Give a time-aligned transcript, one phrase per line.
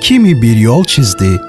[0.00, 1.40] Kimi bir yol çizdi,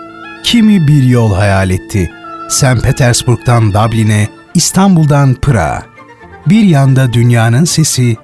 [0.43, 2.11] kimi bir yol hayal etti.
[2.49, 2.83] St.
[2.83, 5.83] Petersburg'dan Dublin'e, İstanbul'dan Pırağa.
[6.47, 8.17] Bir yanda dünyanın sesi,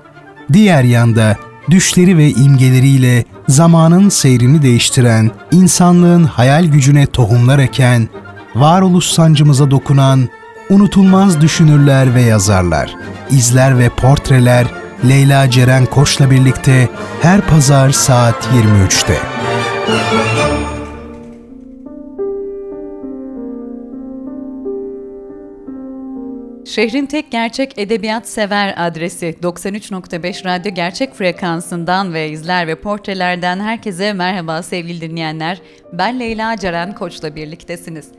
[0.53, 1.35] diğer yanda
[1.69, 8.09] düşleri ve imgeleriyle zamanın seyrini değiştiren, insanlığın hayal gücüne tohumlar eken,
[8.55, 10.29] varoluş sancımıza dokunan,
[10.69, 12.95] unutulmaz düşünürler ve yazarlar,
[13.31, 14.65] izler ve portreler
[15.09, 16.89] Leyla Ceren Koç'la birlikte
[17.21, 19.34] her pazar saat 23'te.
[26.65, 34.13] Şehrin tek gerçek edebiyat sever adresi 93.5 Radyo Gerçek Frekansından ve izler ve portrelerden herkese
[34.13, 35.61] merhaba sevgili dinleyenler.
[35.93, 38.11] Ben Leyla Ceren Koç'la birliktesiniz.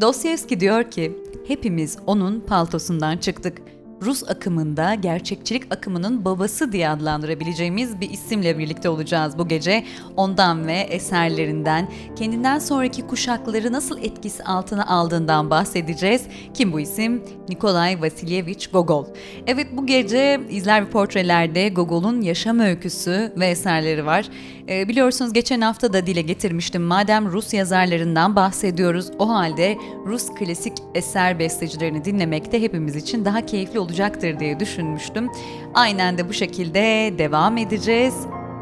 [0.00, 1.12] Dostoyevski diyor ki,
[1.48, 3.58] hepimiz onun paltosundan çıktık.
[4.02, 9.84] Rus akımında gerçekçilik akımının babası diye adlandırabileceğimiz bir isimle birlikte olacağız bu gece.
[10.16, 16.22] Ondan ve eserlerinden, kendinden sonraki kuşakları nasıl etkisi altına aldığından bahsedeceğiz.
[16.54, 17.22] Kim bu isim?
[17.48, 19.06] Nikolay Vasilyevich Gogol.
[19.46, 24.28] Evet bu gece izler ve portrelerde Gogol'un yaşam öyküsü ve eserleri var.
[24.68, 26.82] Ee, biliyorsunuz geçen hafta da dile getirmiştim.
[26.82, 33.46] Madem Rus yazarlarından bahsediyoruz, o halde Rus klasik eser bestecilerini dinlemek de hepimiz için daha
[33.46, 35.30] keyifli olacaktır diye düşünmüştüm.
[35.74, 38.14] Aynen de bu şekilde devam edeceğiz.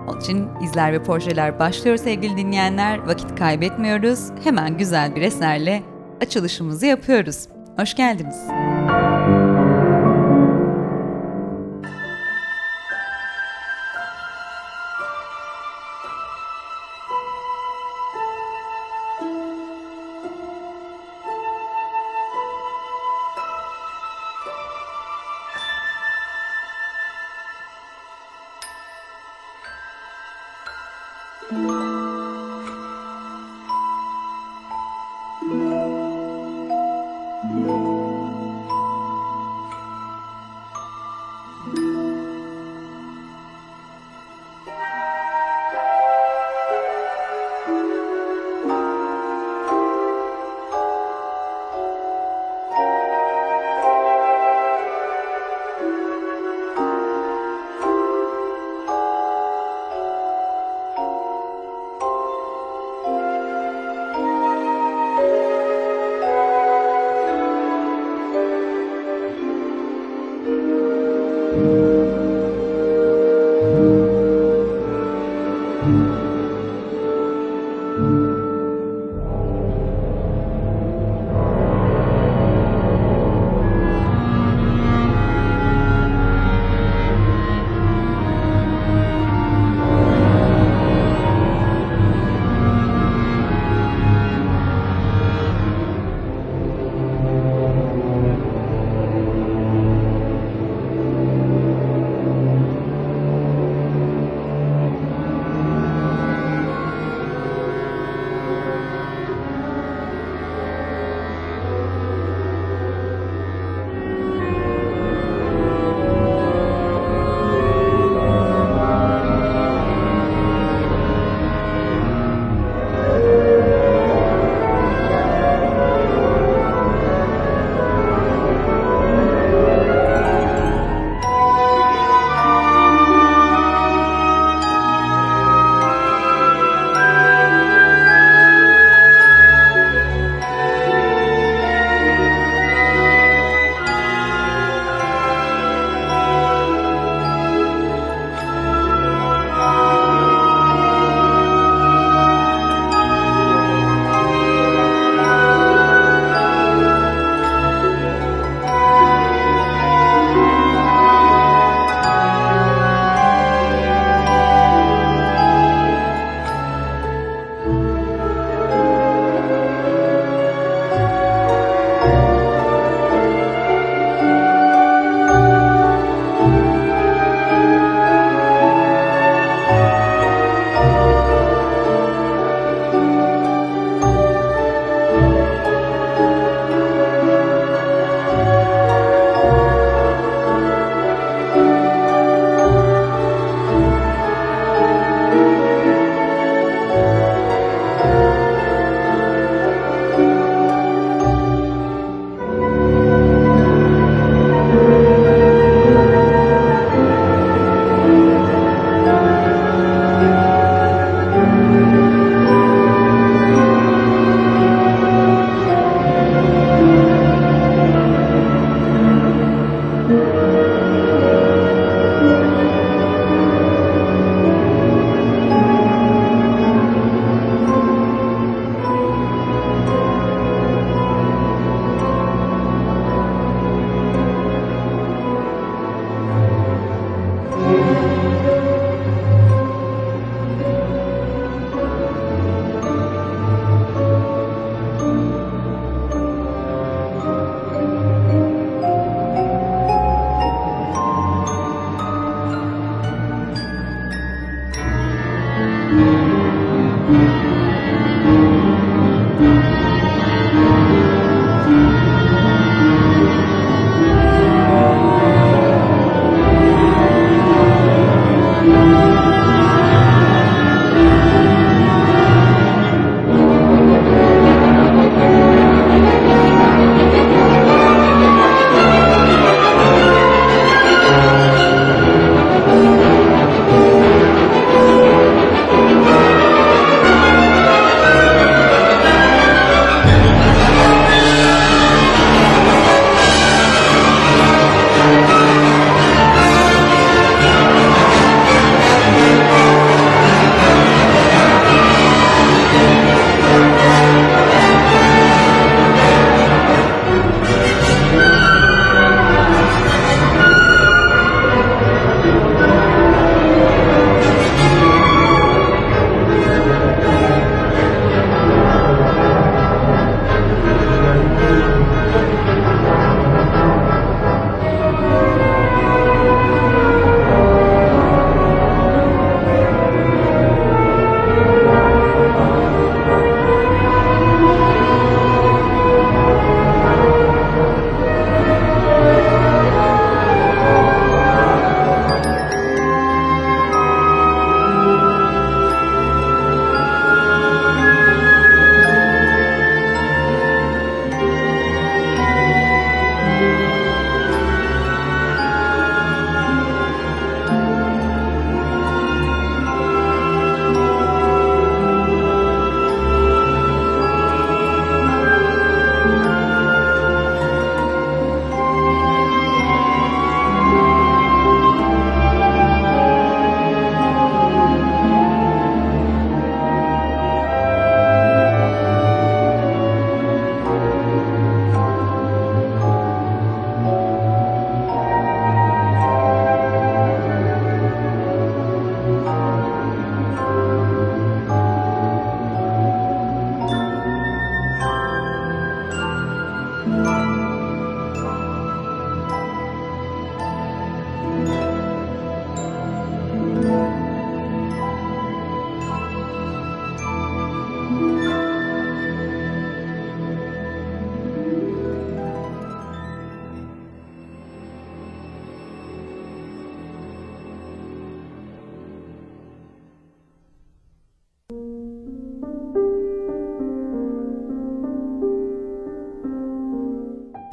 [0.09, 2.99] Onun için izler ve portreler başlıyor sevgili dinleyenler.
[2.99, 4.21] Vakit kaybetmiyoruz.
[4.45, 5.83] Hemen güzel bir eserle
[6.21, 7.49] açılışımızı yapıyoruz.
[7.77, 8.37] Hoş geldiniz.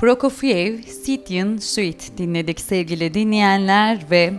[0.04, 4.34] Prokofiev Sityin Suite dinledik sevgili dinleyenler ve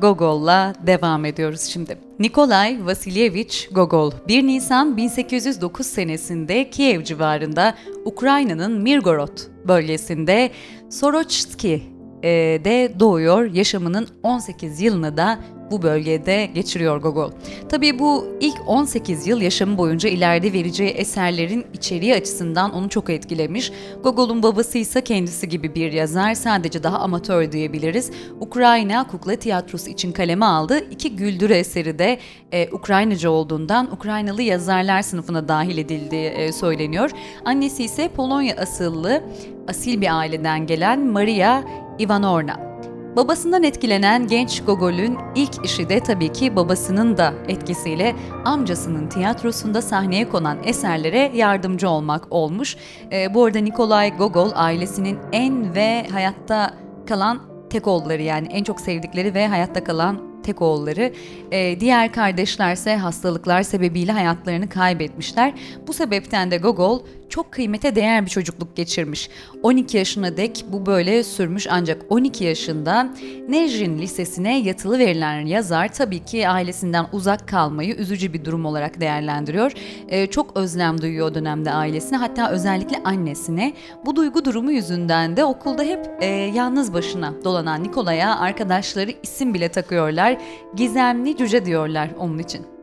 [0.00, 1.98] Gogol'la devam ediyoruz şimdi.
[2.18, 10.50] Nikolay Vasilyevich Gogol 1 Nisan 1809 senesinde Kiev civarında Ukrayna'nın Mirgorod bölgesinde
[10.90, 13.44] Soroçski'de doğuyor.
[13.44, 15.38] Yaşamının 18 yılını da
[15.70, 17.30] bu bölgede geçiriyor Gogol.
[17.68, 23.72] Tabii bu ilk 18 yıl yaşamı boyunca ileride vereceği eserlerin içeriği açısından onu çok etkilemiş.
[24.02, 28.10] Gogol'un babası ise kendisi gibi bir yazar, sadece daha amatör diyebiliriz.
[28.40, 30.90] Ukrayna Kukla Tiyatrosu için kaleme aldı.
[30.90, 32.18] İki güldürü eseri de
[32.52, 37.10] e, Ukraynaca olduğundan Ukraynalı yazarlar sınıfına dahil edildiği e, söyleniyor.
[37.44, 39.22] Annesi ise Polonya asıllı,
[39.68, 41.62] asil bir aileden gelen Maria
[41.98, 42.75] Ivanovna.
[43.16, 50.28] Babasından etkilenen genç Gogol'ün ilk işi de tabii ki babasının da etkisiyle amcasının tiyatrosunda sahneye
[50.28, 52.76] konan eserlere yardımcı olmak olmuş.
[53.12, 56.74] E, bu arada Nikolay Gogol ailesinin en ve hayatta
[57.06, 61.12] kalan tek oğulları yani en çok sevdikleri ve hayatta kalan tek oğulları.
[61.50, 65.54] E, diğer kardeşlerse hastalıklar sebebiyle hayatlarını kaybetmişler.
[65.86, 69.30] Bu sebepten de Gogol çok kıymete değer bir çocukluk geçirmiş.
[69.62, 73.12] 12 yaşına dek bu böyle sürmüş ancak 12 yaşında
[73.48, 79.72] Nejrin Lisesi'ne yatılı verilen yazar tabii ki ailesinden uzak kalmayı üzücü bir durum olarak değerlendiriyor.
[80.08, 83.72] Ee, çok özlem duyuyor o dönemde ailesine hatta özellikle annesine.
[84.06, 89.68] Bu duygu durumu yüzünden de okulda hep e, yalnız başına dolanan Nikolay'a arkadaşları isim bile
[89.68, 90.36] takıyorlar.
[90.76, 92.75] Gizemli cüce diyorlar onun için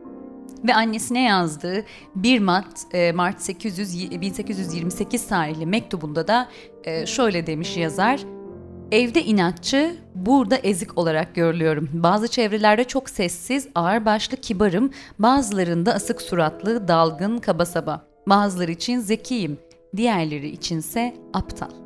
[0.64, 6.48] ve annesine yazdığı 1 Mart, e, Mart 800, 1828 tarihli mektubunda da
[6.84, 8.20] e, şöyle demiş yazar.
[8.92, 11.88] Evde inatçı, burada ezik olarak görülüyorum.
[11.92, 18.06] Bazı çevrelerde çok sessiz, ağırbaşlı, kibarım, bazılarında asık suratlı, dalgın, kaba saba.
[18.26, 19.58] Bazıları için zekiyim,
[19.96, 21.83] diğerleri içinse aptal.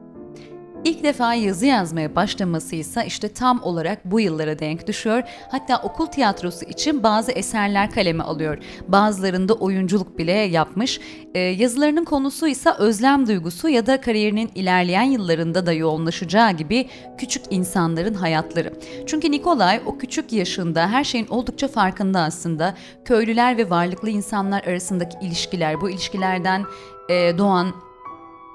[0.85, 5.23] İlk defa yazı yazmaya başlaması ise işte tam olarak bu yıllara denk düşüyor.
[5.51, 8.59] Hatta okul tiyatrosu için bazı eserler kaleme alıyor.
[8.89, 11.01] Bazılarında oyunculuk bile yapmış.
[11.35, 17.43] Ee, yazılarının konusu ise özlem duygusu ya da kariyerinin ilerleyen yıllarında da yoğunlaşacağı gibi küçük
[17.51, 18.73] insanların hayatları.
[19.07, 22.75] Çünkü Nikolay o küçük yaşında her şeyin oldukça farkında aslında.
[23.05, 26.65] Köylüler ve varlıklı insanlar arasındaki ilişkiler, bu ilişkilerden
[27.09, 27.88] e, doğan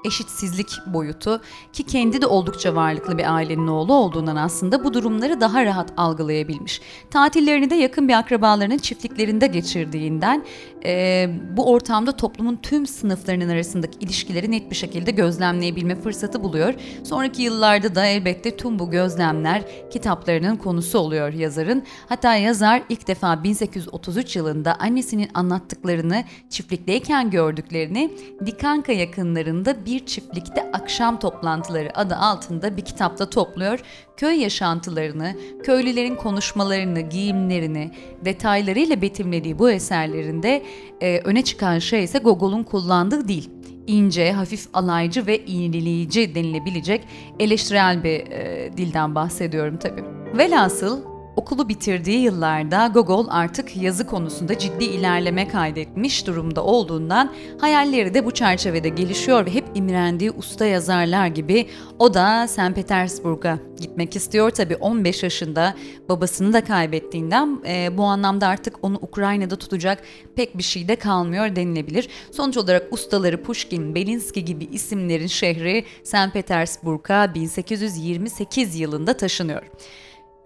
[0.04, 1.40] eşitsizlik boyutu
[1.72, 6.80] ki kendi de oldukça varlıklı bir ailenin oğlu olduğundan aslında bu durumları daha rahat algılayabilmiş.
[7.10, 10.44] Tatillerini de yakın bir akrabalarının çiftliklerinde geçirdiğinden
[10.84, 16.74] e, bu ortamda toplumun tüm sınıflarının arasındaki ilişkileri net bir şekilde gözlemleyebilme fırsatı buluyor.
[17.04, 21.82] Sonraki yıllarda da elbette tüm bu gözlemler kitaplarının konusu oluyor yazarın.
[22.08, 28.10] Hatta yazar ilk defa 1833 yılında annesinin anlattıklarını çiftlikteyken gördüklerini
[28.46, 33.80] Dikanka yakınlarında bir bir çiftlikte akşam toplantıları adı altında bir kitapta topluyor.
[34.16, 37.90] Köy yaşantılarını, köylülerin konuşmalarını, giyimlerini
[38.24, 40.62] detaylarıyla betimlediği bu eserlerinde
[41.00, 43.44] e, öne çıkan şey ise Gogol'un kullandığı dil
[43.86, 47.04] ince, hafif alaycı ve iğneleyici denilebilecek
[47.38, 50.04] eleştirel bir e, dilden bahsediyorum tabii.
[50.38, 58.26] Velhasıl Okulu bitirdiği yıllarda Gogol artık yazı konusunda ciddi ilerleme kaydetmiş durumda olduğundan hayalleri de
[58.26, 61.66] bu çerçevede gelişiyor ve hep imrendiği usta yazarlar gibi
[61.98, 62.74] o da St.
[62.74, 64.50] Petersburg'a gitmek istiyor.
[64.50, 65.74] Tabii 15 yaşında
[66.08, 70.02] babasını da kaybettiğinden e, bu anlamda artık onu Ukrayna'da tutacak
[70.36, 72.08] pek bir şey de kalmıyor denilebilir.
[72.30, 76.32] Sonuç olarak ustaları Pushkin, Belinsky gibi isimlerin şehri St.
[76.32, 79.62] Petersburg'a 1828 yılında taşınıyor.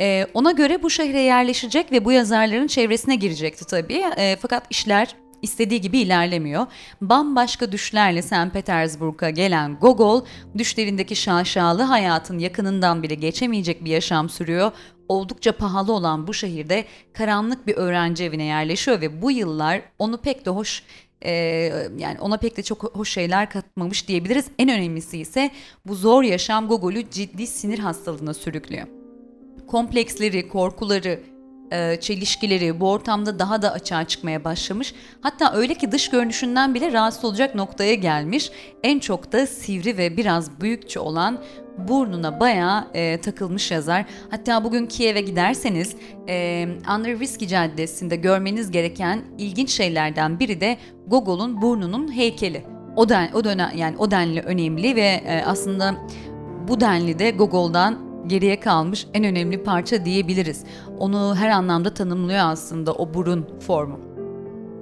[0.01, 4.05] E, ona göre bu şehre yerleşecek ve bu yazarların çevresine girecekti tabii.
[4.17, 6.67] E, fakat işler istediği gibi ilerlemiyor.
[7.01, 8.53] Bambaşka düşlerle St.
[8.53, 10.25] Petersburg'a gelen Gogol,
[10.59, 14.73] düşlerindeki şaşalı hayatın yakınından bile geçemeyecek bir yaşam sürüyor.
[15.09, 20.47] Oldukça pahalı olan bu şehirde karanlık bir öğrenci evine yerleşiyor ve bu yıllar onu pek
[20.47, 20.83] de hoş
[21.25, 21.33] ee,
[21.99, 24.47] yani ona pek de çok hoş şeyler katmamış diyebiliriz.
[24.59, 25.51] En önemlisi ise
[25.87, 28.98] bu zor yaşam Gogol'ü ciddi sinir hastalığına sürüklüyor
[29.69, 31.21] kompleksleri, korkuları,
[31.73, 34.95] e, çelişkileri bu ortamda daha da açığa çıkmaya başlamış.
[35.21, 38.51] Hatta öyle ki dış görünüşünden bile rahatsız olacak noktaya gelmiş.
[38.83, 41.43] En çok da sivri ve biraz büyükçe olan
[41.89, 44.05] burnuna bayağı e, takılmış yazar.
[44.31, 45.97] Hatta bugün Kiev'e giderseniz
[46.29, 52.65] e, Andrevski Caddesi'nde görmeniz gereken ilginç şeylerden biri de Gogol'un burnunun heykeli.
[52.97, 55.95] O, den, o dönem yani o denli önemli ve e, aslında
[56.69, 60.65] bu denli de Gogol'dan geriye kalmış en önemli parça diyebiliriz.
[60.99, 64.09] Onu her anlamda tanımlıyor aslında o burun formu.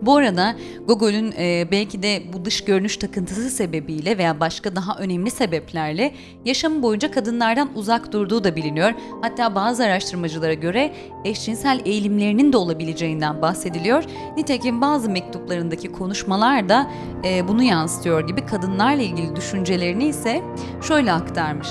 [0.03, 5.31] Bu arada Gogol'ün e, belki de bu dış görünüş takıntısı sebebiyle veya başka daha önemli
[5.31, 8.93] sebeplerle yaşamı boyunca kadınlardan uzak durduğu da biliniyor.
[9.23, 10.93] Hatta bazı araştırmacılara göre
[11.25, 14.05] eşcinsel eğilimlerinin de olabileceğinden bahsediliyor.
[14.37, 16.91] Nitekim bazı mektuplarındaki konuşmalar da
[17.25, 20.43] e, bunu yansıtıyor gibi kadınlarla ilgili düşüncelerini ise
[20.88, 21.69] şöyle aktarmış.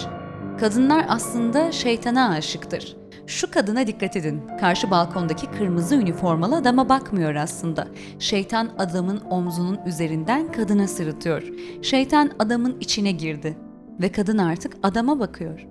[0.60, 2.98] Kadınlar aslında şeytana aşıktır.
[3.28, 4.42] Şu kadına dikkat edin.
[4.60, 7.88] Karşı balkondaki kırmızı üniformalı adama bakmıyor aslında.
[8.20, 11.44] Şeytan adamın omzunun üzerinden kadına sırıtıyor.
[11.82, 13.58] Şeytan adamın içine girdi
[14.02, 15.68] ve kadın artık adama bakıyor.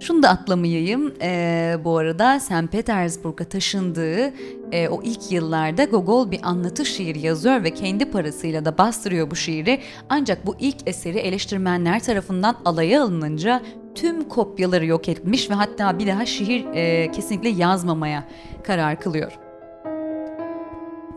[0.00, 1.14] Şunu da atlamayayım.
[1.22, 2.72] Ee, bu arada St.
[2.72, 4.32] Petersburg'a taşındığı
[4.72, 9.36] e, o ilk yıllarda Gogol bir anlatı şiiri yazıyor ve kendi parasıyla da bastırıyor bu
[9.36, 9.80] şiiri.
[10.08, 13.62] Ancak bu ilk eseri eleştirmenler tarafından alaya alınınca
[13.96, 18.24] tüm kopyaları yok etmiş ve hatta bir daha şiir e, kesinlikle yazmamaya
[18.62, 19.38] karar kılıyor.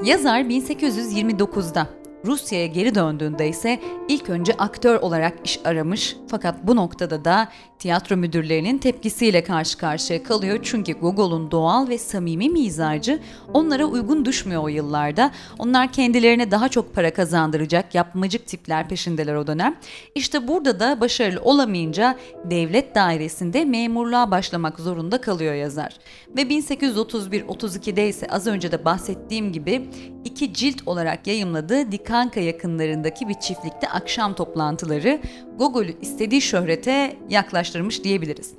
[0.03, 1.88] Yazar 1829'da
[2.25, 7.47] Rusya'ya geri döndüğünde ise ilk önce aktör olarak iş aramış fakat bu noktada da
[7.79, 13.19] tiyatro müdürlerinin tepkisiyle karşı karşıya kalıyor çünkü Gogol'un doğal ve samimi mizacı
[13.53, 15.31] onlara uygun düşmüyor o yıllarda.
[15.59, 19.75] Onlar kendilerine daha çok para kazandıracak yapmacık tipler peşindeler o dönem.
[20.15, 25.97] İşte burada da başarılı olamayınca devlet dairesinde memurluğa başlamak zorunda kalıyor yazar.
[26.38, 29.89] Ve 1831-32'de ise az önce de bahsettiğim gibi
[30.25, 35.19] iki cilt olarak yayımladığı Dikanka yakınlarındaki bir çiftlikte akşam toplantıları
[35.57, 38.53] Gogol'ü istediği şöhrete yaklaştırmış diyebiliriz.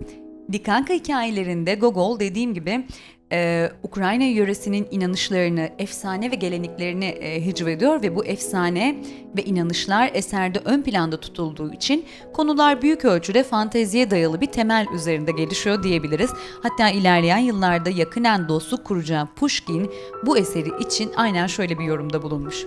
[0.53, 2.87] Dikanka hikayelerinde Gogol dediğim gibi
[3.33, 8.97] e, Ukrayna yöresinin inanışlarını, efsane ve geleneklerini e, hicvediyor ve bu efsane
[9.37, 15.33] ve inanışlar eserde ön planda tutulduğu için konular büyük ölçüde fanteziye dayalı bir temel üzerinde
[15.33, 16.31] gelişiyor diyebiliriz.
[16.63, 19.91] Hatta ilerleyen yıllarda yakınen dostluk kuracağı Pushkin
[20.27, 22.67] bu eseri için aynen şöyle bir yorumda bulunmuş.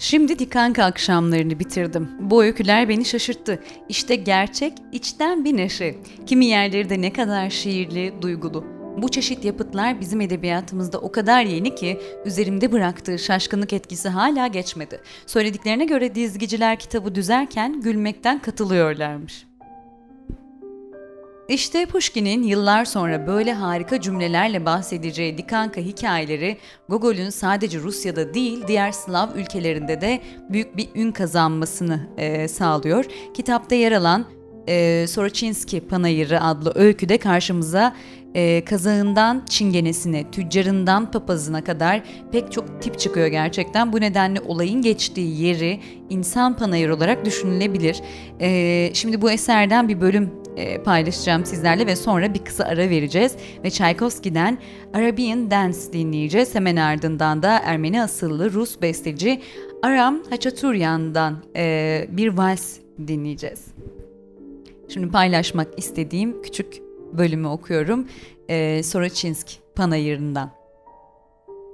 [0.00, 2.08] Şimdi Dikanka akşamlarını bitirdim.
[2.20, 3.62] Bu öyküler beni şaşırttı.
[3.88, 5.94] İşte gerçek, içten bir neşe.
[6.26, 8.64] Kimi yerleri de ne kadar şiirli, duygulu.
[9.02, 15.00] Bu çeşit yapıtlar bizim edebiyatımızda o kadar yeni ki üzerimde bıraktığı şaşkınlık etkisi hala geçmedi.
[15.26, 19.47] Söylediklerine göre dizgiciler kitabı düzerken gülmekten katılıyorlarmış.
[21.48, 26.56] İşte Pushkin'in yıllar sonra böyle harika cümlelerle bahsedeceği Dikanka hikayeleri
[26.88, 33.04] Gogol'ün sadece Rusya'da değil diğer Slav ülkelerinde de büyük bir ün kazanmasını e, sağlıyor.
[33.34, 34.26] Kitapta yer alan
[34.68, 37.96] e, Soroçinski Panayırı adlı öyküde karşımıza
[38.34, 42.02] e, kazağından çingenesine, tüccarından papazına kadar
[42.32, 43.92] pek çok tip çıkıyor gerçekten.
[43.92, 48.00] Bu nedenle olayın geçtiği yeri insan panayır olarak düşünülebilir.
[48.40, 53.36] E, şimdi bu eserden bir bölüm e, paylaşacağım sizlerle ve sonra bir kısa ara vereceğiz
[53.64, 54.58] ve Tchaikovsky'den
[54.94, 56.54] Arabian Dance dinleyeceğiz.
[56.54, 59.42] Hemen ardından da Ermeni asıllı Rus besteci
[59.82, 63.64] Aram Hachaturyan'dan e, bir vals dinleyeceğiz.
[64.88, 68.08] Şimdi paylaşmak istediğim küçük bölümü okuyorum.
[68.48, 70.50] E, Soroçinsk Panayırı'ndan.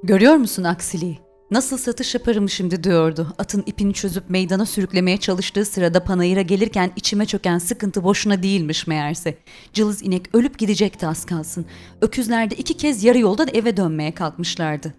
[0.03, 1.24] Görüyor musun aksiliği?
[1.55, 3.35] Nasıl satış yaparım şimdi diyordu.
[3.39, 9.39] Atın ipini çözüp meydana sürüklemeye çalıştığı sırada panayıra gelirken içime çöken sıkıntı boşuna değilmiş meğerse.
[9.73, 11.67] Cılız inek ölüp gidecekti az kalsın.
[12.01, 14.95] Öküzler de iki kez yarı yoldan eve dönmeye kalkmışlardı.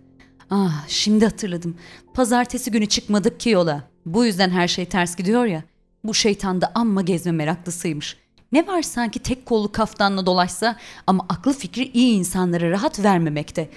[0.49, 1.77] Ah şimdi hatırladım.
[2.13, 3.83] Pazartesi günü çıkmadık ki yola.
[4.05, 5.63] Bu yüzden her şey ters gidiyor ya.
[6.03, 8.17] Bu şeytan da amma gezme meraklısıymış.
[8.51, 10.75] Ne var sanki tek kollu kaftanla dolaşsa
[11.07, 13.69] ama aklı fikri iyi insanlara rahat vermemekte.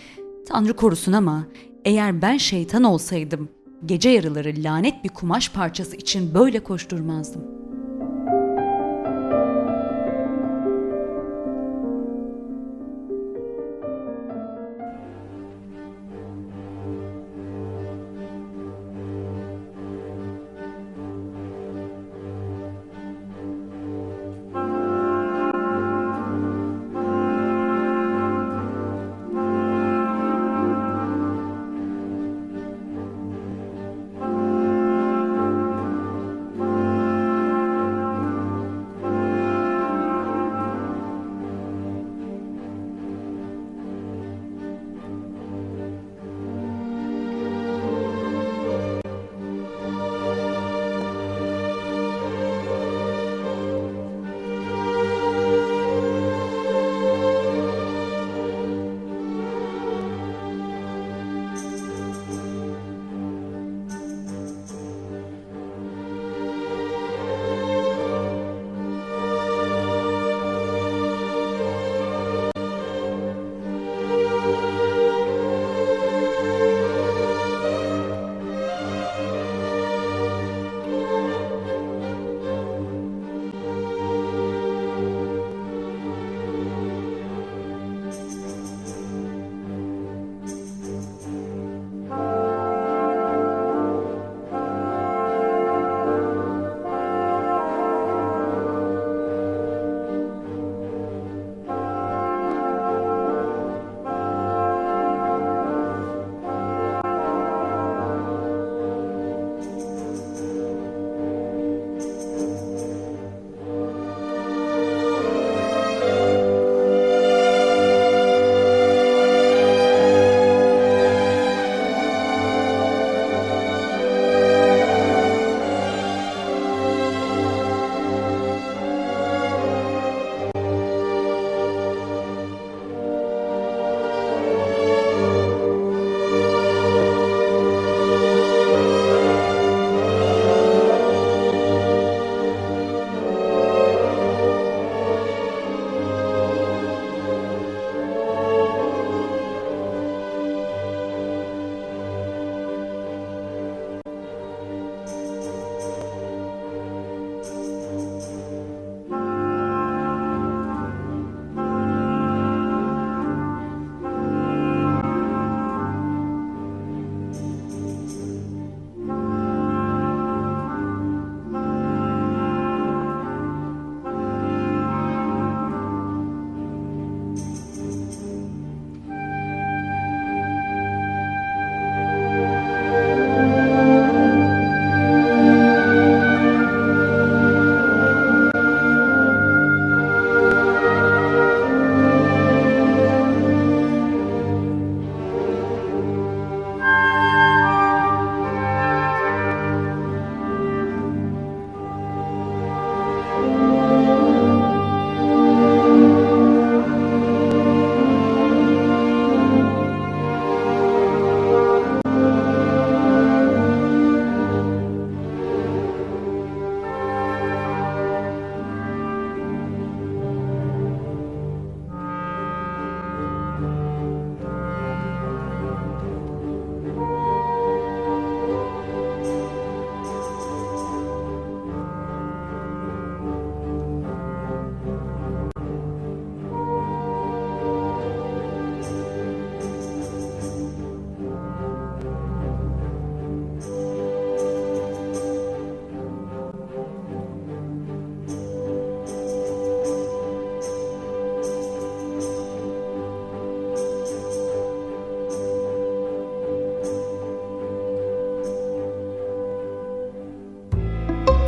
[0.48, 1.46] Tanrı korusun ama
[1.88, 3.48] eğer ben şeytan olsaydım
[3.86, 7.67] gece yarıları lanet bir kumaş parçası için böyle koşturmazdım.''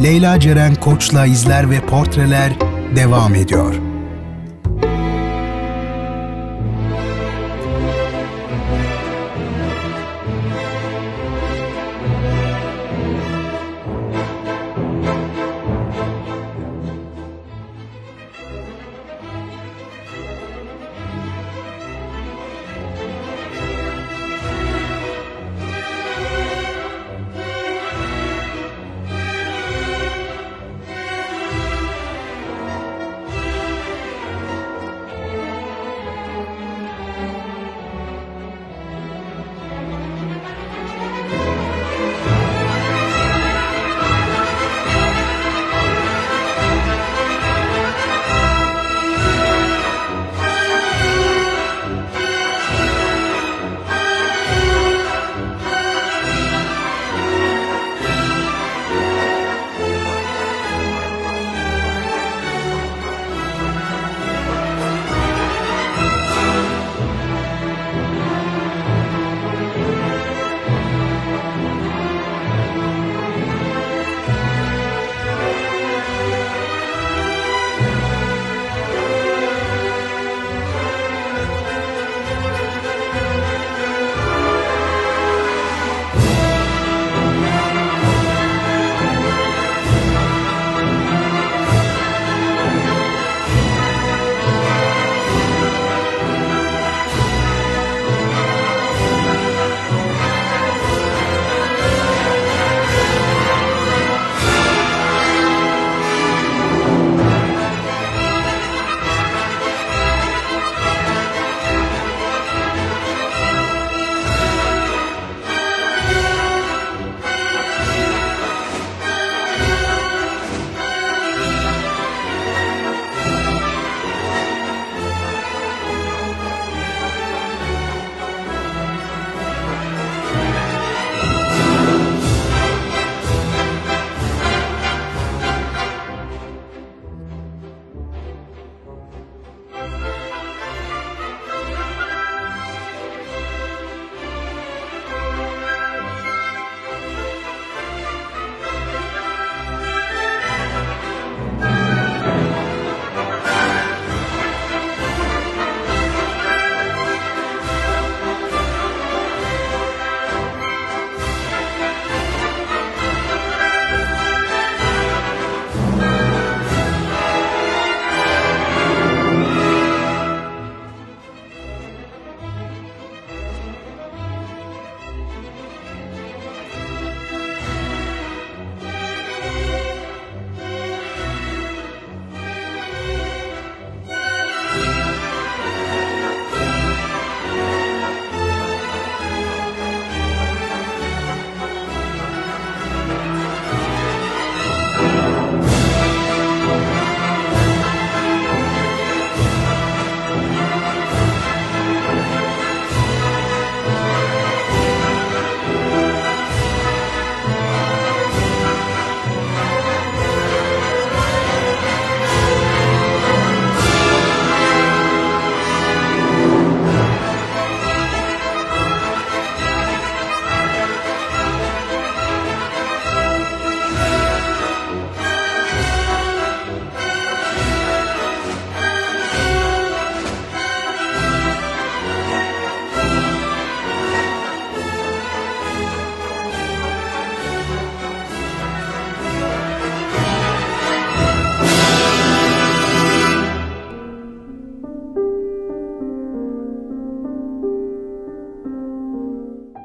[0.03, 2.53] Leyla Ceren Koç'la izler ve portreler
[2.97, 3.90] devam ediyor.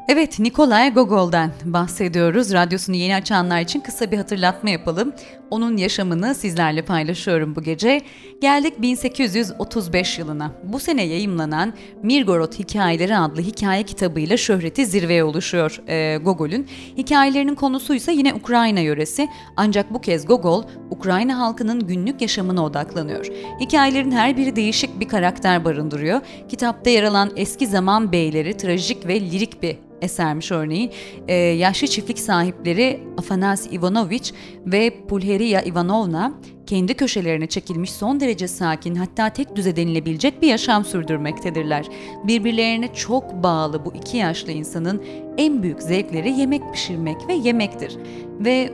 [0.07, 2.53] Evet, Nikolay Gogol'dan bahsediyoruz.
[2.53, 5.13] Radyosunu yeni açanlar için kısa bir hatırlatma yapalım.
[5.49, 8.01] Onun yaşamını sizlerle paylaşıyorum bu gece.
[8.41, 10.51] Geldik 1835 yılına.
[10.63, 16.67] Bu sene yayımlanan Mirgorod Hikayeleri adlı hikaye kitabıyla şöhreti zirveye ulaşıyor e, Gogol'ün.
[16.97, 19.27] Hikayelerinin konusu ise yine Ukrayna yöresi.
[19.57, 23.25] Ancak bu kez Gogol, Ukrayna halkının günlük yaşamına odaklanıyor.
[23.59, 26.21] Hikayelerin her biri değişik bir karakter barındırıyor.
[26.49, 30.91] Kitapta yer alan eski zaman beyleri trajik ve lirik bir esermiş örneğin.
[31.27, 34.31] Ee, yaşlı çiftlik sahipleri Afanas Ivanovich
[34.65, 36.34] ve Pulheria Ivanovna
[36.65, 41.86] kendi köşelerine çekilmiş son derece sakin hatta tek düze denilebilecek bir yaşam sürdürmektedirler.
[42.23, 45.03] Birbirlerine çok bağlı bu iki yaşlı insanın
[45.38, 47.97] en büyük zevkleri yemek pişirmek ve yemektir.
[48.39, 48.73] Ve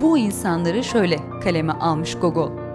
[0.00, 2.71] bu insanları şöyle kaleme almış Gogol.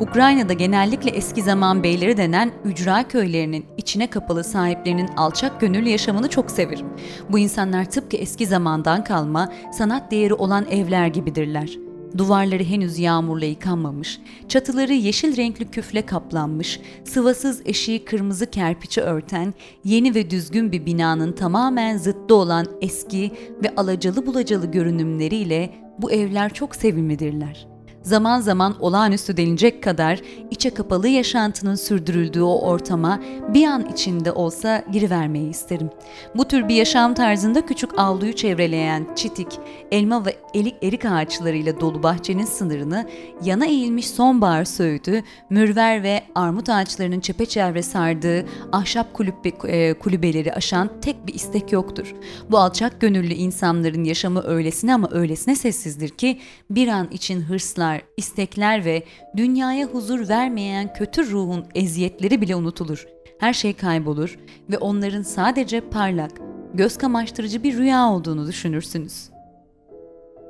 [0.00, 6.50] Ukrayna'da genellikle eski zaman beyleri denen ücra köylerinin içine kapalı sahiplerinin alçak gönüllü yaşamını çok
[6.50, 6.86] severim.
[7.30, 11.78] Bu insanlar tıpkı eski zamandan kalma, sanat değeri olan evler gibidirler.
[12.18, 19.54] Duvarları henüz yağmurla yıkanmamış, çatıları yeşil renkli küfle kaplanmış, sıvasız eşiği kırmızı kerpiçi örten,
[19.84, 23.32] yeni ve düzgün bir binanın tamamen zıttı olan eski
[23.64, 27.75] ve alacalı bulacalı görünümleriyle bu evler çok sevimlidirler.''
[28.06, 33.20] Zaman zaman olağanüstü denilecek kadar içe kapalı yaşantının sürdürüldüğü o ortama
[33.54, 35.90] bir an içinde olsa girivermeyi isterim.
[36.36, 39.48] Bu tür bir yaşam tarzında küçük avluyu çevreleyen çitik,
[39.90, 43.08] elma ve elik erik ağaçlarıyla dolu bahçenin sınırını
[43.44, 50.90] yana eğilmiş sonbahar söğütü, mürver ve armut ağaçlarının çepeçevre sardığı ahşap kulübe, e, kulübeleri aşan
[51.02, 52.14] tek bir istek yoktur.
[52.50, 56.40] Bu alçak gönüllü insanların yaşamı öylesine ama öylesine sessizdir ki
[56.70, 59.02] bir an için hırslar, arzular, istekler ve
[59.36, 63.06] dünyaya huzur vermeyen kötü ruhun eziyetleri bile unutulur.
[63.38, 64.38] Her şey kaybolur
[64.70, 66.32] ve onların sadece parlak,
[66.74, 69.30] göz kamaştırıcı bir rüya olduğunu düşünürsünüz.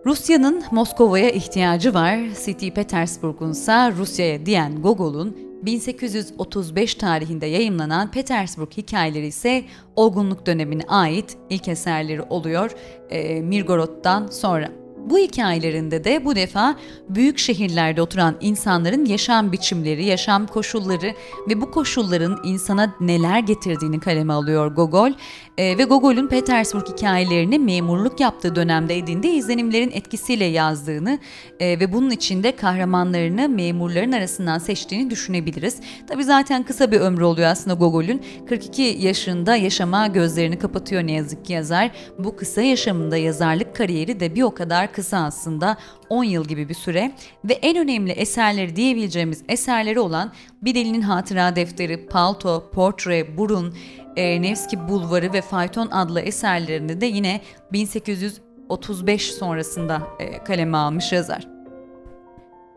[0.07, 2.75] Rusya'nın Moskova'ya ihtiyacı var, St.
[2.75, 9.65] Petersburg'un ise Rusya'ya diyen Gogol'un 1835 tarihinde yayımlanan Petersburg hikayeleri ise
[9.97, 12.71] olgunluk dönemine ait ilk eserleri oluyor
[13.11, 14.86] e, Mirgorod'dan sonra.
[15.07, 16.77] Bu hikayelerinde de bu defa
[17.09, 21.14] büyük şehirlerde oturan insanların yaşam biçimleri, yaşam koşulları
[21.49, 25.12] ve bu koşulların insana neler getirdiğini kaleme alıyor Gogol.
[25.59, 31.19] E, ve Gogol'un Petersburg hikayelerini memurluk yaptığı dönemde edindiği izlenimlerin etkisiyle yazdığını
[31.61, 35.81] e, ve bunun içinde kahramanlarını memurların arasından seçtiğini düşünebiliriz.
[36.07, 38.23] Tabi zaten kısa bir ömrü oluyor aslında Gogol'ün.
[38.49, 41.90] 42 yaşında yaşama gözlerini kapatıyor ne yazık ki yazar.
[42.19, 45.77] Bu kısa yaşamında yazarlık kariyeri de bir o kadar kısa aslında
[46.09, 47.12] 10 yıl gibi bir süre
[47.45, 53.75] ve en önemli eserleri diyebileceğimiz eserleri olan Bir Delinin Hatıra Defteri, Palto, Portre, Burun,
[54.17, 54.43] e,
[54.89, 57.41] Bulvarı ve Fayton adlı eserlerini de yine
[57.73, 61.56] 1835 sonrasında e, kaleme almış yazar.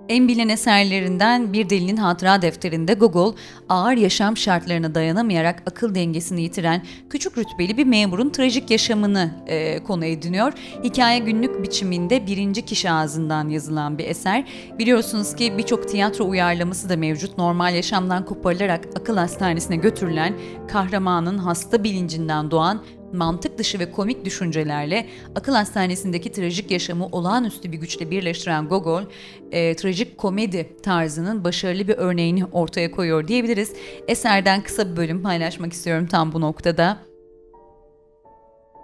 [0.09, 3.33] En bilinen eserlerinden Bir Delinin Hatıra Defterinde Gogol,
[3.69, 10.05] ağır yaşam şartlarına dayanamayarak akıl dengesini yitiren küçük rütbeli bir memurun trajik yaşamını e, konu
[10.05, 10.53] ediniyor.
[10.83, 14.43] Hikaye günlük biçiminde birinci kişi ağzından yazılan bir eser.
[14.79, 17.37] Biliyorsunuz ki birçok tiyatro uyarlaması da mevcut.
[17.37, 20.33] Normal yaşamdan koparılarak akıl hastanesine götürülen
[20.67, 22.81] kahramanın hasta bilincinden doğan
[23.13, 29.03] mantık dışı ve komik düşüncelerle akıl hastanesindeki trajik yaşamı olağanüstü bir güçle birleştiren Gogol,
[29.51, 33.73] e, trajik komedi tarzının başarılı bir örneğini ortaya koyuyor diyebiliriz.
[34.07, 36.97] Eserden kısa bir bölüm paylaşmak istiyorum tam bu noktada.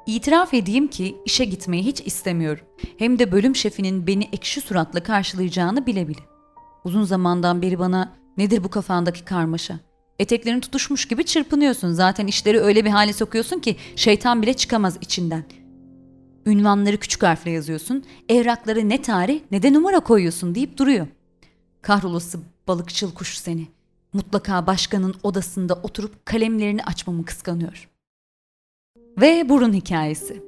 [0.05, 2.65] İtiraf edeyim ki işe gitmeyi hiç istemiyorum.
[2.97, 6.19] Hem de bölüm şefinin beni ekşi suratla karşılayacağını bile bile.
[6.83, 9.79] Uzun zamandan beri bana nedir bu kafandaki karmaşa?
[10.19, 11.91] Eteklerin tutuşmuş gibi çırpınıyorsun.
[11.91, 15.43] Zaten işleri öyle bir hale sokuyorsun ki şeytan bile çıkamaz içinden.
[16.45, 18.03] Ünvanları küçük harfle yazıyorsun.
[18.29, 21.07] Evrakları ne tarih ne de numara koyuyorsun deyip duruyor.
[21.81, 23.67] Kahrolası balıkçıl kuş seni.
[24.13, 27.89] Mutlaka başkanın odasında oturup kalemlerini açmamı kıskanıyor.
[29.21, 30.43] Ve burun hikayesi.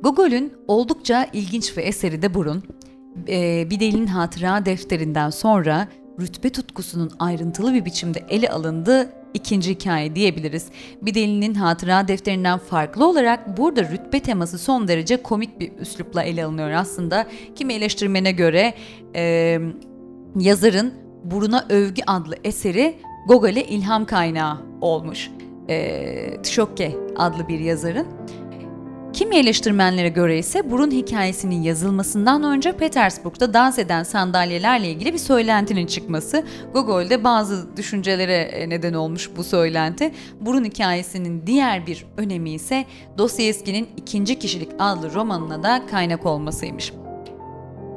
[0.00, 2.62] Gogol'ün oldukça ilginç bir eseri de burun.
[3.28, 5.88] Ee, bir delinin hatıra defterinden sonra
[6.20, 10.66] rütbe tutkusunun ayrıntılı bir biçimde ele alındığı ikinci hikaye diyebiliriz.
[11.02, 16.44] Bir delinin hatıra defterinden farklı olarak burada rütbe teması son derece komik bir üslupla ele
[16.44, 17.26] alınıyor aslında.
[17.54, 18.74] Kimi eleştirmene göre
[19.14, 19.58] e,
[20.40, 22.94] yazarın Buruna Övgü adlı eseri
[23.28, 25.30] Gogol'e ilham kaynağı olmuş.
[25.68, 28.06] E, Tşokke adlı bir yazarın.
[29.18, 35.86] Kimi eleştirmenlere göre ise burun hikayesinin yazılmasından önce Petersburg'da dans eden sandalyelerle ilgili bir söylentinin
[35.86, 40.12] çıkması Gogol'de bazı düşüncelere e, neden olmuş bu söylenti.
[40.40, 42.84] Burun hikayesinin diğer bir önemi ise
[43.18, 46.92] Dostoyevski'nin ikinci kişilik adlı romanına da kaynak olmasıymış.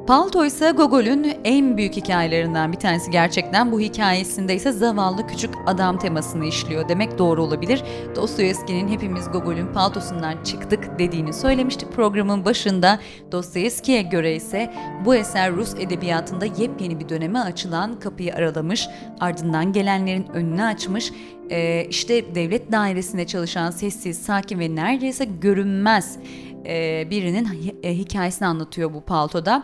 [0.07, 3.71] Palto ise Gogol'ün en büyük hikayelerinden bir tanesi gerçekten.
[3.71, 7.83] Bu hikayesinde ise zavallı küçük adam temasını işliyor demek doğru olabilir.
[8.15, 12.99] Dostoyevski'nin hepimiz Gogol'ün paltosundan çıktık dediğini söylemişti programın başında.
[13.31, 14.73] Dostoyevski'ye göre ise
[15.05, 18.87] bu eser Rus edebiyatında yepyeni bir döneme açılan kapıyı aralamış,
[19.19, 21.11] ardından gelenlerin önünü açmış,
[21.51, 26.17] ee, işte devlet dairesinde çalışan sessiz, sakin ve neredeyse görünmez
[26.65, 27.47] e, birinin
[27.83, 29.63] e, hikayesini anlatıyor bu paltoda.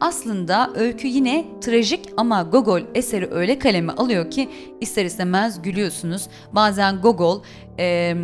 [0.00, 4.48] Aslında öykü yine trajik ama Gogol eseri öyle kaleme alıyor ki
[4.80, 6.28] ister istemez gülüyorsunuz.
[6.52, 7.42] Bazen Gogol
[7.78, 8.14] e,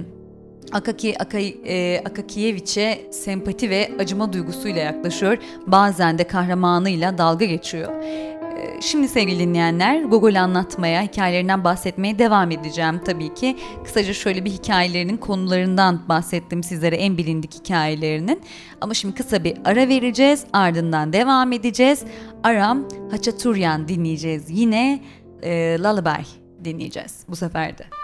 [0.72, 5.38] Akaki Akay, e, Akakiyeviç'e sempati ve acıma duygusuyla yaklaşıyor.
[5.66, 7.92] Bazen de kahramanıyla dalga geçiyor.
[8.80, 13.56] Şimdi sevgili dinleyenler Gogol anlatmaya, hikayelerinden bahsetmeye devam edeceğim tabii ki.
[13.84, 18.42] Kısaca şöyle bir hikayelerinin konularından bahsettim sizlere en bilindik hikayelerinin.
[18.80, 22.04] Ama şimdi kısa bir ara vereceğiz ardından devam edeceğiz.
[22.42, 24.44] Aram Haçaturyan dinleyeceğiz.
[24.48, 25.02] Yine
[25.42, 26.22] e, Lullaby
[26.64, 28.01] dinleyeceğiz bu sefer de.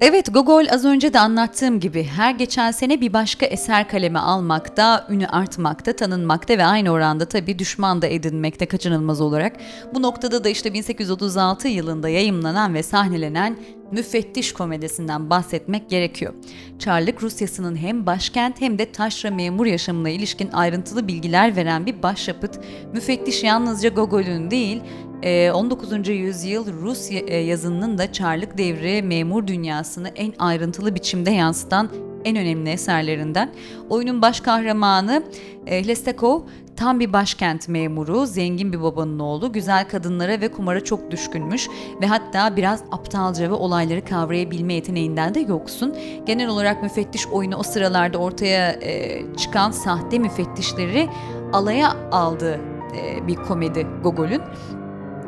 [0.00, 5.06] Evet Gogol az önce de anlattığım gibi her geçen sene bir başka eser kaleme almakta,
[5.10, 9.56] ünü artmakta, tanınmakta ve aynı oranda tabii düşman da edinmekte kaçınılmaz olarak.
[9.94, 13.56] Bu noktada da işte 1836 yılında yayımlanan ve sahnelenen
[13.92, 16.34] Müfettiş komedisinden bahsetmek gerekiyor.
[16.78, 22.60] Çarlık Rusyası'nın hem başkent hem de taşra memur yaşamına ilişkin ayrıntılı bilgiler veren bir başyapıt.
[22.92, 24.82] Müfettiş yalnızca Gogol'ün değil,
[25.22, 26.08] 19.
[26.08, 31.90] Ee, yüzyıl Rus e, yazınının da Çarlık devri memur dünyasını en ayrıntılı biçimde yansıtan
[32.24, 33.52] en önemli eserlerinden.
[33.90, 35.22] Oyunun baş kahramanı
[35.66, 36.40] e, Lestakov
[36.76, 41.68] tam bir başkent memuru, zengin bir babanın oğlu, güzel kadınlara ve kumara çok düşkünmüş
[42.00, 45.96] ve hatta biraz aptalca ve olayları kavrayabilme yeteneğinden de yoksun.
[46.26, 51.08] Genel olarak müfettiş oyunu o sıralarda ortaya e, çıkan sahte müfettişleri
[51.52, 52.60] alaya aldığı
[52.96, 54.42] e, bir komedi Gogol'ün.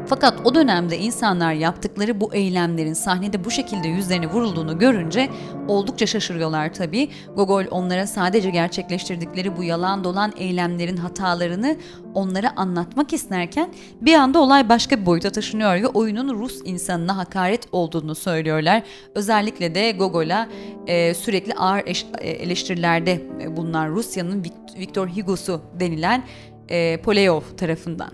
[0.09, 5.31] Fakat o dönemde insanlar yaptıkları bu eylemlerin sahnede bu şekilde yüzlerine vurulduğunu görünce
[5.69, 7.09] oldukça şaşırıyorlar tabii.
[7.37, 11.77] Gogol onlara sadece gerçekleştirdikleri bu yalan dolan eylemlerin hatalarını
[12.15, 17.67] onlara anlatmak isterken bir anda olay başka bir boyuta taşınıyor ve oyunun Rus insanına hakaret
[17.73, 18.83] olduğunu söylüyorlar.
[19.15, 20.49] Özellikle de Gogol'a
[20.87, 21.83] e, sürekli ağır
[22.19, 23.23] e, eleştirilerde
[23.57, 24.45] bulunan Rusya'nın
[24.79, 26.25] Viktor Hugo'su denilen
[26.69, 28.11] e, Poleyov tarafından.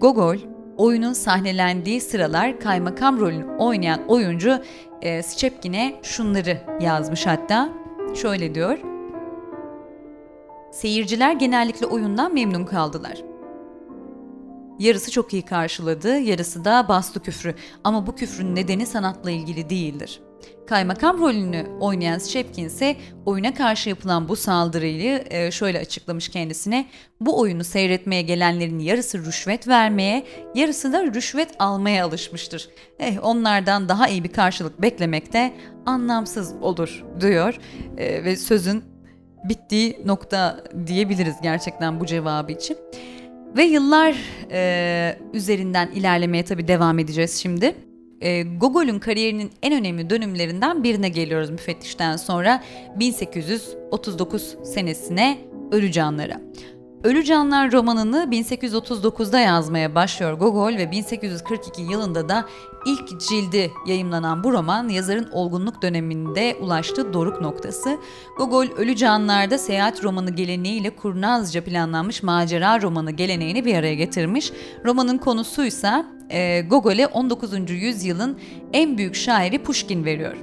[0.00, 0.36] Gogol
[0.76, 4.62] oyunun sahnelendiği sıralar kaymakam rolünü oynayan oyuncu
[5.02, 7.68] e, Szczepkin'e şunları yazmış hatta.
[8.14, 8.78] Şöyle diyor.
[10.72, 13.22] Seyirciler genellikle oyundan memnun kaldılar.
[14.78, 17.54] Yarısı çok iyi karşıladı, yarısı da bastı küfrü.
[17.84, 20.20] Ama bu küfrün nedeni sanatla ilgili değildir.
[20.66, 26.86] Kaymakam rolünü oynayan Shepkin ise oyuna karşı yapılan bu saldırıyı e, şöyle açıklamış kendisine.
[27.20, 32.68] Bu oyunu seyretmeye gelenlerin yarısı rüşvet vermeye, yarısı da rüşvet almaya alışmıştır.
[32.98, 35.52] Eh onlardan daha iyi bir karşılık beklemek de
[35.86, 37.58] anlamsız olur diyor
[37.98, 38.84] e, ve sözün
[39.44, 42.76] bittiği nokta diyebiliriz gerçekten bu cevabı için.
[43.56, 44.16] Ve yıllar
[44.50, 47.74] e, üzerinden ilerlemeye tabii devam edeceğiz şimdi.
[48.22, 52.62] E, Gogol'ün kariyerinin en önemli dönümlerinden birine geliyoruz müfettişten sonra
[52.96, 55.38] 1839 senesine
[55.72, 56.40] Ölü Canlara.
[57.04, 62.48] Ölü Canlar romanını 1839'da yazmaya başlıyor Gogol ve 1842 yılında da
[62.86, 67.98] ilk cildi yayımlanan bu roman yazarın olgunluk döneminde ulaştığı doruk noktası.
[68.38, 74.52] Gogol Ölü Canlar'da seyahat romanı geleneğiyle kurnazca planlanmış macera romanı geleneğini bir araya getirmiş.
[74.84, 77.70] Romanın konusuysa e, Gogol'e 19.
[77.70, 78.38] yüzyılın
[78.72, 80.36] en büyük şairi Pushkin veriyor.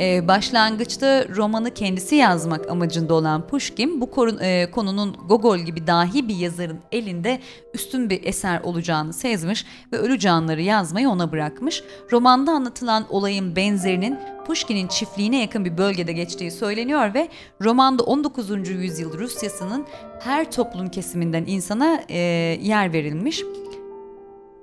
[0.00, 6.28] Ee, başlangıçta romanı kendisi yazmak amacında olan Pushkin bu korun, e, konunun Gogol gibi dahi
[6.28, 7.40] bir yazarın elinde
[7.74, 11.82] üstün bir eser olacağını sezmiş ve ölü canları yazmayı ona bırakmış.
[12.12, 17.28] Romanda anlatılan olayın benzerinin Pushkin'in çiftliğine yakın bir bölgede geçtiği söyleniyor ve
[17.62, 18.68] romanda 19.
[18.68, 19.86] yüzyıl Rusyası'nın
[20.20, 22.18] her toplum kesiminden insana e,
[22.62, 23.42] yer verilmiş.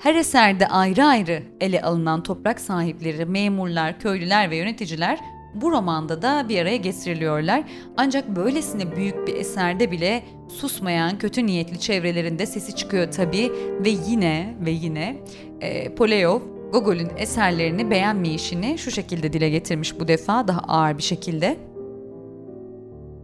[0.04, 5.20] Her eserde ayrı ayrı ele alınan toprak sahipleri, memurlar, köylüler ve yöneticiler
[5.54, 7.64] bu romanda da bir araya getiriliyorlar.
[7.98, 13.52] Ancak böylesine büyük bir eserde bile susmayan kötü niyetli çevrelerinde sesi çıkıyor tabii
[13.86, 15.18] ve yine ve yine
[15.62, 16.40] e, Poleyov
[16.72, 21.73] Gogol'ün eserlerini beğenmeyişini şu şekilde dile getirmiş bu defa daha ağır bir şekilde.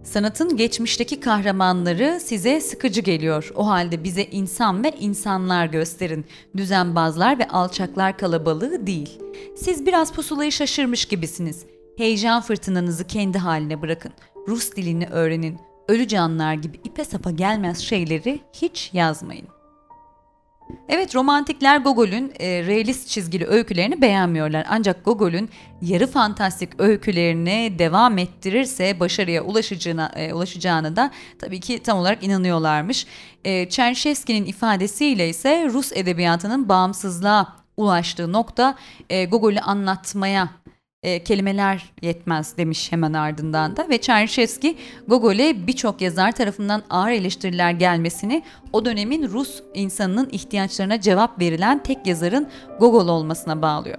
[0.10, 3.52] Sanatın geçmişteki kahramanları size sıkıcı geliyor.
[3.56, 6.26] O halde bize insan ve insanlar gösterin.
[6.58, 9.20] Düzenbazlar ve alçaklar kalabalığı değil.
[9.56, 11.66] Siz biraz pusulayı şaşırmış gibisiniz.
[11.98, 14.12] Heyecan fırtınanızı kendi haline bırakın.
[14.48, 15.58] Rus dilini öğrenin.
[15.88, 19.48] Ölü canlar gibi ipe sapa gelmez şeyleri hiç yazmayın.
[20.90, 24.66] Evet romantikler Gogol'ün e, realist çizgili öykülerini beğenmiyorlar.
[24.70, 25.50] Ancak Gogol'ün
[25.82, 33.08] yarı fantastik öykülerini devam ettirirse başarıya ulaşacağına, e, ulaşacağını da tabii ki tam olarak inanıyorlarmış.
[33.46, 38.76] E, Çerşevski'nin ifadesiyle ise Rus edebiyatının bağımsızlığa ulaştığı nokta
[39.10, 40.50] e, Gogol'ü anlatmaya
[41.04, 44.76] e, kelimeler yetmez demiş hemen ardından da ve Çerşevski
[45.08, 48.44] Gogol'e birçok yazar tarafından ağır eleştiriler gelmesini
[48.74, 52.48] o dönemin Rus insanının ihtiyaçlarına cevap verilen tek yazarın
[52.80, 53.98] Gogol olmasına bağlıyor.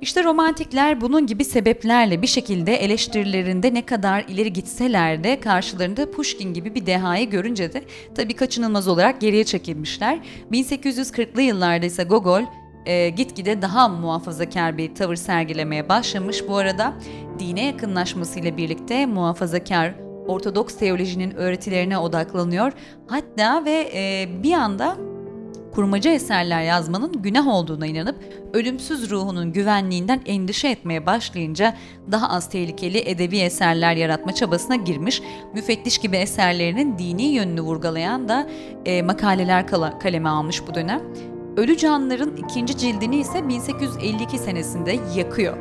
[0.00, 6.54] İşte romantikler bunun gibi sebeplerle bir şekilde eleştirilerinde ne kadar ileri gitseler de karşılarında Pushkin
[6.54, 7.82] gibi bir dehayı görünce de
[8.14, 10.18] tabii kaçınılmaz olarak geriye çekilmişler.
[10.52, 12.42] 1840'lı yıllarda ise Gogol
[12.86, 16.48] e, gitgide daha muhafazakar bir tavır sergilemeye başlamış.
[16.48, 16.94] Bu arada
[17.38, 19.94] dine yakınlaşmasıyla birlikte muhafazakar
[20.28, 22.72] Ortodoks teolojinin öğretilerine odaklanıyor.
[23.06, 24.96] Hatta ve e, bir anda
[25.74, 28.16] kurmaca eserler yazmanın günah olduğuna inanıp
[28.52, 31.76] ölümsüz ruhunun güvenliğinden endişe etmeye başlayınca
[32.10, 35.22] daha az tehlikeli edebi eserler yaratma çabasına girmiş,
[35.54, 38.48] müfettiş gibi eserlerinin dini yönünü vurgulayan da
[38.84, 39.66] e, makaleler
[40.00, 41.00] kaleme almış bu dönem.
[41.56, 45.56] Ölü Canlıların ikinci cildini ise 1852 senesinde yakıyor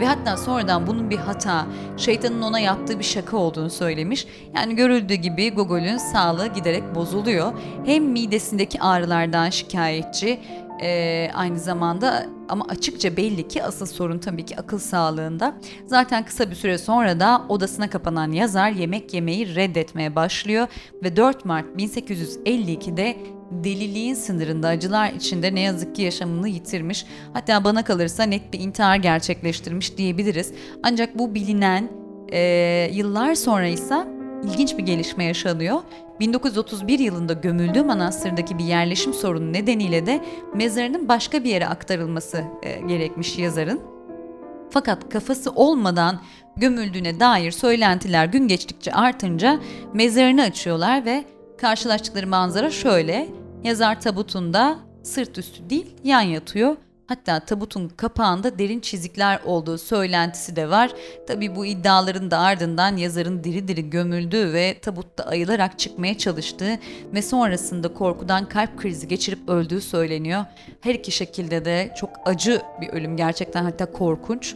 [0.00, 1.66] ve hatta sonradan bunun bir hata,
[1.96, 4.26] şeytanın ona yaptığı bir şaka olduğunu söylemiş.
[4.56, 7.52] Yani görüldüğü gibi Gogol'ün sağlığı giderek bozuluyor.
[7.84, 10.40] Hem midesindeki ağrılardan şikayetçi,
[10.82, 15.54] e, aynı zamanda ama açıkça belli ki asıl sorun tabii ki akıl sağlığında.
[15.86, 20.66] Zaten kısa bir süre sonra da odasına kapanan yazar yemek yemeyi reddetmeye başlıyor
[21.02, 23.16] ve 4 Mart 1852'de
[23.64, 27.06] deliliğin sınırında acılar içinde ne yazık ki yaşamını yitirmiş.
[27.32, 30.52] Hatta bana kalırsa net bir intihar gerçekleştirmiş diyebiliriz.
[30.82, 31.88] Ancak bu bilinen
[32.32, 32.40] e,
[32.92, 34.06] yıllar sonra ise
[34.44, 35.80] ilginç bir gelişme yaşanıyor.
[36.20, 40.24] 1931 yılında gömüldüğü manastırdaki bir yerleşim sorunu nedeniyle de
[40.54, 43.80] mezarının başka bir yere aktarılması e, gerekmiş yazarın.
[44.70, 46.20] Fakat kafası olmadan
[46.56, 49.60] gömüldüğüne dair söylentiler gün geçtikçe artınca
[49.94, 51.24] mezarını açıyorlar ve
[51.60, 53.41] karşılaştıkları manzara şöyle.
[53.64, 56.76] Yazar tabutunda sırt üstü değil yan yatıyor.
[57.06, 60.92] Hatta tabutun kapağında derin çizikler olduğu söylentisi de var.
[61.26, 66.78] Tabi bu iddiaların da ardından yazarın diri diri gömüldüğü ve tabutta ayılarak çıkmaya çalıştığı
[67.14, 70.44] ve sonrasında korkudan kalp krizi geçirip öldüğü söyleniyor.
[70.80, 74.54] Her iki şekilde de çok acı bir ölüm gerçekten hatta korkunç.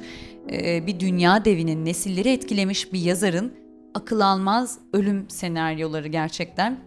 [0.52, 3.52] Ee, bir dünya devinin nesilleri etkilemiş bir yazarın
[3.94, 6.78] akıl almaz ölüm senaryoları gerçekten.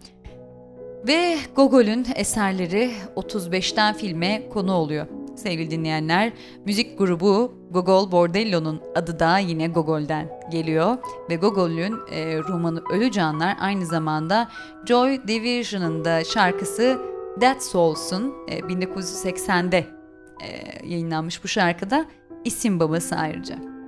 [1.06, 5.06] Ve Gogol'ün eserleri 35'ten filme konu oluyor.
[5.36, 6.32] Sevgili dinleyenler,
[6.66, 10.96] müzik grubu Gogol Bordello'nun adı da yine Gogol'den geliyor
[11.30, 14.48] ve Gogol'ün e, romanı Ölü Canlar aynı zamanda
[14.86, 16.98] Joy Division'ın da şarkısı
[17.40, 19.86] Dead Souls'un e, 1980'de
[20.42, 20.48] e,
[20.86, 22.04] yayınlanmış bu şarkıda
[22.44, 23.79] isim babası ayrıca.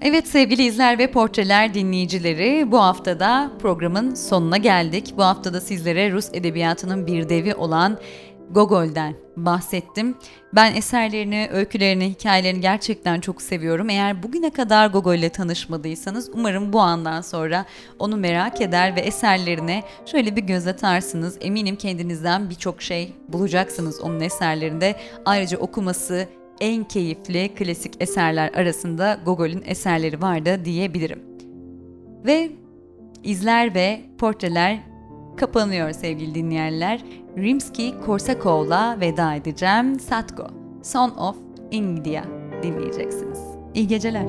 [0.00, 5.14] Evet sevgili izler ve portreler dinleyicileri bu haftada programın sonuna geldik.
[5.16, 7.98] Bu haftada sizlere Rus edebiyatının bir devi olan
[8.50, 10.14] Gogol'den bahsettim.
[10.54, 13.90] Ben eserlerini, öykülerini, hikayelerini gerçekten çok seviyorum.
[13.90, 17.64] Eğer bugüne kadar Gogol ile tanışmadıysanız umarım bu andan sonra
[17.98, 21.38] onu merak eder ve eserlerine şöyle bir göz atarsınız.
[21.40, 24.96] Eminim kendinizden birçok şey bulacaksınız onun eserlerinde.
[25.24, 26.28] Ayrıca okuması,
[26.60, 31.22] en keyifli klasik eserler arasında Gogol'ün eserleri vardı diyebilirim.
[32.26, 32.50] Ve
[33.24, 34.78] izler ve portreler
[35.36, 37.04] kapanıyor sevgili dinleyenler.
[37.36, 40.00] Rimsky-Korsakov'la veda edeceğim.
[40.00, 40.46] Satko,
[40.82, 41.36] Son of
[41.70, 42.22] India
[42.62, 43.40] dinleyeceksiniz.
[43.74, 44.26] İyi geceler.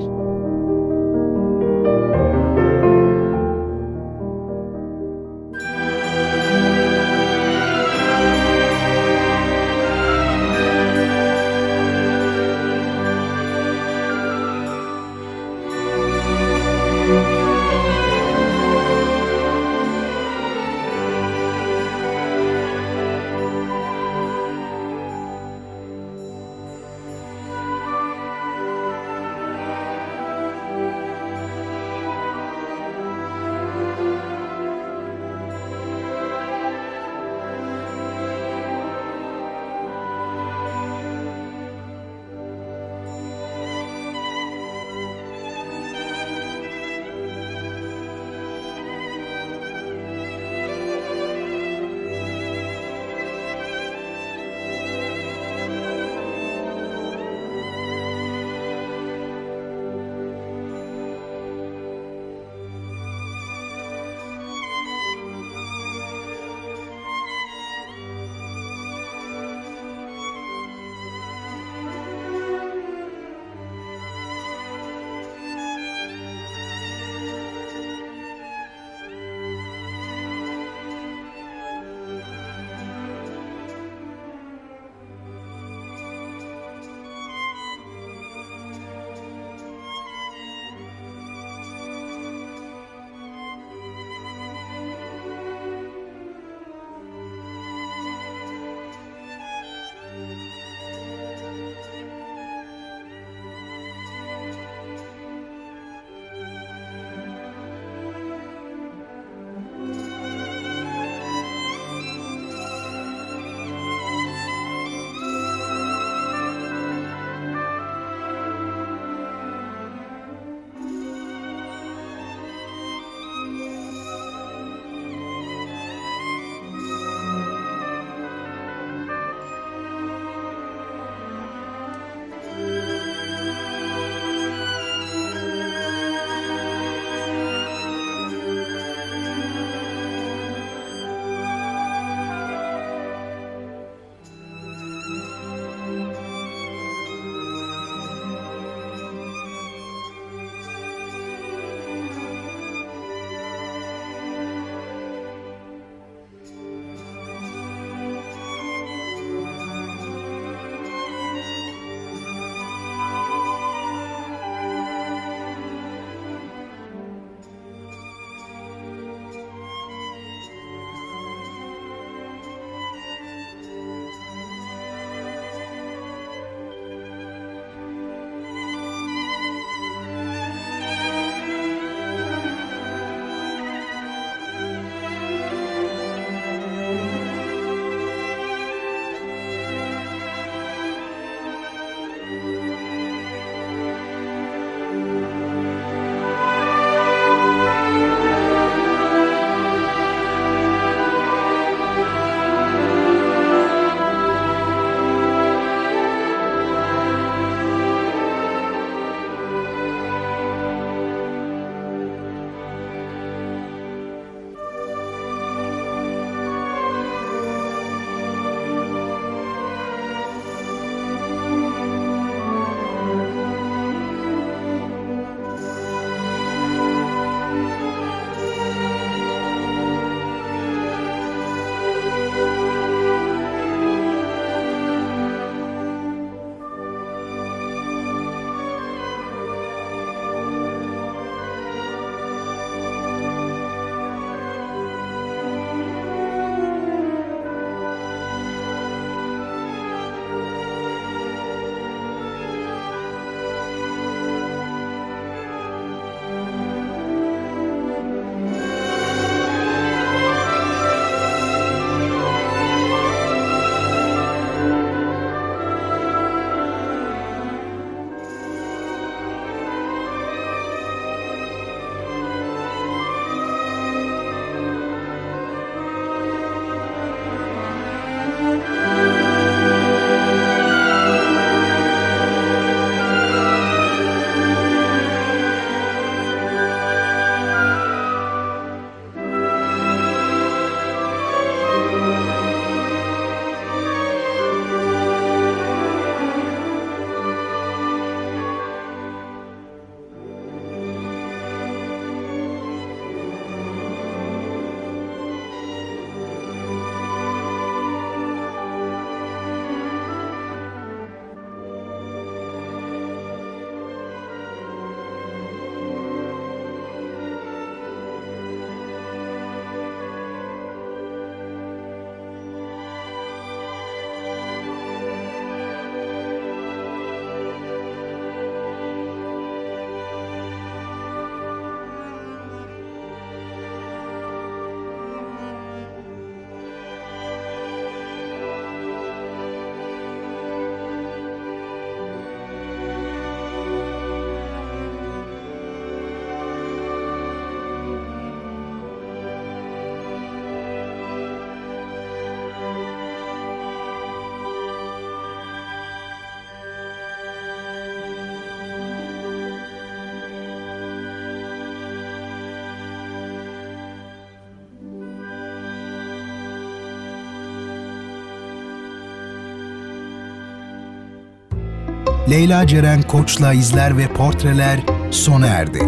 [372.30, 375.78] Leyla Ceren Koç'la izler ve portreler sona erdi.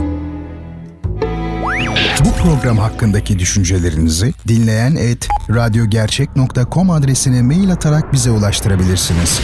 [2.25, 9.41] Bu program hakkındaki düşüncelerinizi dinleyen et radyogercek.com adresine mail atarak bize ulaştırabilirsiniz.